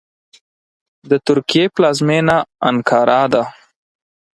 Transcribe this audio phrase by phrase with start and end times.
[1.09, 2.37] د ترکیې پلازمېنه
[2.69, 3.43] انکارا ده.